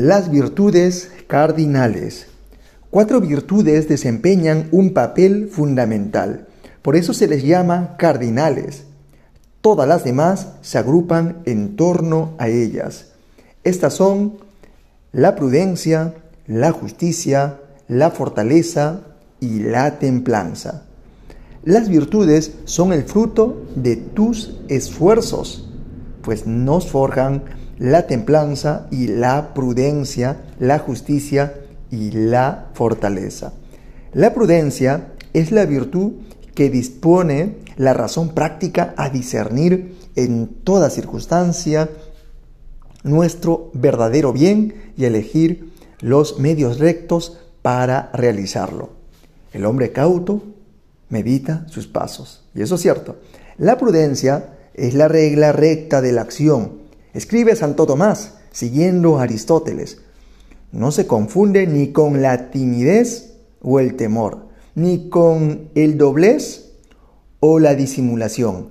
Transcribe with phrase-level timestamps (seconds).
[0.00, 2.28] Las virtudes cardinales.
[2.88, 6.46] Cuatro virtudes desempeñan un papel fundamental.
[6.82, 8.84] Por eso se les llama cardinales.
[9.60, 13.06] Todas las demás se agrupan en torno a ellas.
[13.64, 14.34] Estas son
[15.10, 16.14] la prudencia,
[16.46, 17.58] la justicia,
[17.88, 19.00] la fortaleza
[19.40, 20.84] y la templanza.
[21.64, 25.68] Las virtudes son el fruto de tus esfuerzos,
[26.22, 27.42] pues nos forjan
[27.78, 31.54] la templanza y la prudencia, la justicia
[31.90, 33.52] y la fortaleza.
[34.12, 36.12] La prudencia es la virtud
[36.54, 41.88] que dispone la razón práctica a discernir en toda circunstancia
[43.04, 48.90] nuestro verdadero bien y elegir los medios rectos para realizarlo.
[49.52, 50.42] El hombre cauto
[51.08, 52.42] medita sus pasos.
[52.54, 53.16] Y eso es cierto.
[53.56, 56.87] La prudencia es la regla recta de la acción.
[57.18, 59.98] Escribe Santo Tomás, siguiendo a Aristóteles.
[60.70, 66.74] No se confunde ni con la timidez o el temor, ni con el doblez
[67.40, 68.68] o la disimulación.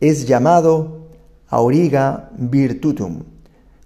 [0.00, 1.10] Es llamado
[1.46, 3.24] auriga virtutum.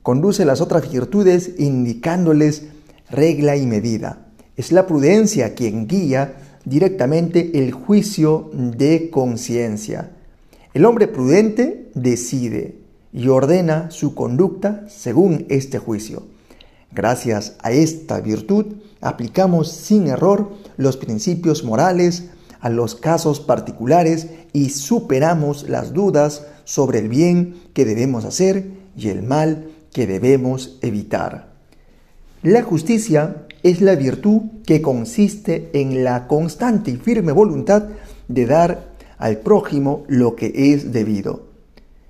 [0.05, 2.67] Conduce las otras virtudes indicándoles
[3.11, 4.29] regla y medida.
[4.57, 10.13] Es la prudencia quien guía directamente el juicio de conciencia.
[10.73, 16.25] El hombre prudente decide y ordena su conducta según este juicio.
[16.93, 18.67] Gracias a esta virtud
[19.01, 26.99] aplicamos sin error los principios morales a los casos particulares y superamos las dudas sobre
[26.99, 31.53] el bien que debemos hacer y el mal que debemos evitar.
[32.43, 37.85] La justicia es la virtud que consiste en la constante y firme voluntad
[38.29, 41.48] de dar al prójimo lo que es debido.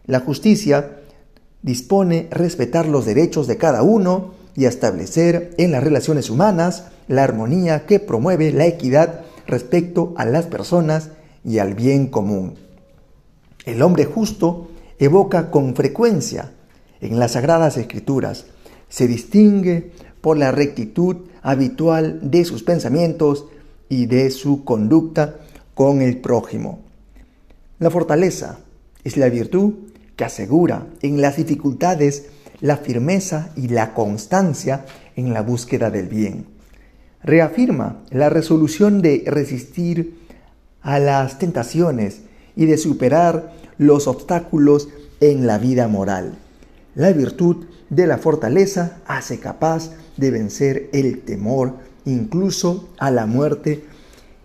[0.09, 0.97] La justicia
[1.61, 7.85] dispone respetar los derechos de cada uno y establecer en las relaciones humanas la armonía
[7.85, 11.11] que promueve la equidad respecto a las personas
[11.45, 12.55] y al bien común.
[13.67, 14.69] El hombre justo
[14.99, 16.53] evoca con frecuencia
[17.03, 18.47] en las sagradas escrituras,
[18.89, 19.93] se distingue
[20.23, 23.45] por la rectitud habitual de sus pensamientos
[23.91, 25.37] y de su conducta
[25.75, 26.81] con el prójimo.
[27.79, 28.61] La fortaleza
[29.05, 29.75] es la virtud
[30.19, 32.27] que asegura en las dificultades
[32.61, 34.85] la firmeza y la constancia
[35.15, 36.47] en la búsqueda del bien.
[37.23, 40.19] Reafirma la resolución de resistir
[40.83, 42.23] a las tentaciones
[42.57, 44.89] y de superar los obstáculos
[45.21, 46.37] en la vida moral.
[46.97, 51.75] La virtud de la fortaleza hace capaz de vencer el temor,
[52.05, 53.85] incluso a la muerte,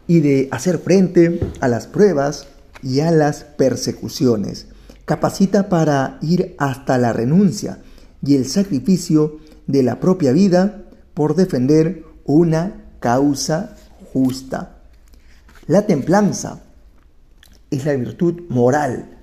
[0.06, 2.48] y de hacer frente a las pruebas
[2.84, 4.68] y a las persecuciones.
[5.06, 7.80] Capacita para ir hasta la renuncia
[8.26, 13.76] y el sacrificio de la propia vida por defender una causa
[14.14, 14.78] justa.
[15.68, 16.62] La templanza
[17.70, 19.18] es la virtud moral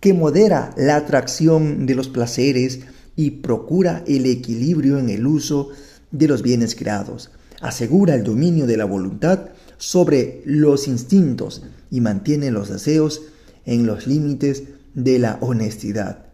[0.00, 2.80] que modera la atracción de los placeres
[3.16, 5.70] y procura el equilibrio en el uso
[6.12, 7.30] de los bienes creados,
[7.60, 13.22] asegura el dominio de la voluntad sobre los instintos y mantiene los deseos
[13.66, 14.62] en los límites
[14.98, 16.26] de la honestidad.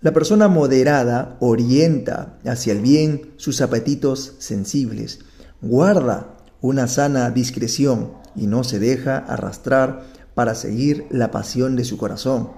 [0.00, 5.20] La persona moderada orienta hacia el bien sus apetitos sensibles,
[5.60, 10.04] guarda una sana discreción y no se deja arrastrar
[10.34, 12.50] para seguir la pasión de su corazón.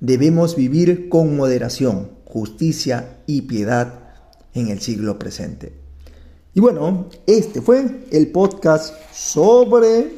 [0.00, 4.00] Debemos vivir con moderación, justicia y piedad
[4.54, 5.74] en el siglo presente.
[6.54, 10.10] Y bueno, este fue el podcast sobre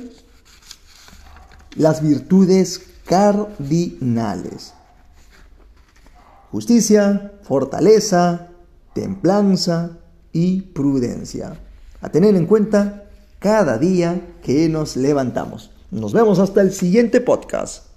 [1.76, 4.75] las virtudes cardinales.
[6.51, 8.49] Justicia, fortaleza,
[8.95, 9.99] templanza
[10.33, 11.59] y prudencia.
[12.01, 13.05] A tener en cuenta
[13.39, 15.71] cada día que nos levantamos.
[15.91, 17.91] Nos vemos hasta el siguiente podcast.